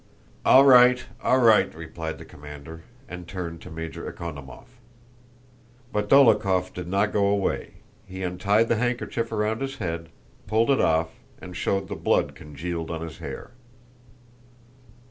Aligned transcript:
"All 0.43 0.65
right, 0.65 1.05
all 1.21 1.37
right," 1.37 1.71
replied 1.75 2.17
the 2.17 2.25
commander, 2.25 2.81
and 3.07 3.27
turned 3.27 3.61
to 3.61 3.69
Major 3.69 4.11
Ekonómov. 4.11 4.65
But 5.93 6.09
Dólokhov 6.09 6.73
did 6.73 6.87
not 6.87 7.13
go 7.13 7.27
away; 7.27 7.73
he 8.07 8.23
untied 8.23 8.67
the 8.67 8.77
handkerchief 8.77 9.31
around 9.31 9.61
his 9.61 9.75
head, 9.75 10.09
pulled 10.47 10.71
it 10.71 10.81
off, 10.81 11.09
and 11.39 11.55
showed 11.55 11.87
the 11.87 11.93
blood 11.95 12.33
congealed 12.33 12.89
on 12.89 13.01
his 13.01 13.19
hair. 13.19 13.51